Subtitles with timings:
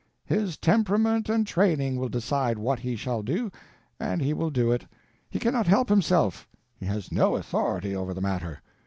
[0.25, 3.51] His temperament and training will decide what he shall do,
[3.99, 4.87] and he will do it;
[5.29, 8.63] he cannot help himself, he has no authority over the matter.